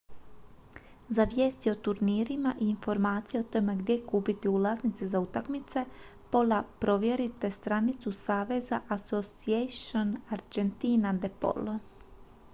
[1.15, 5.83] za vijesti o turnirima i informacije o tome gdje kupiti ulaznice za utakmice
[6.31, 11.77] pola provjerite stranicu saveza asociacion argentina de polo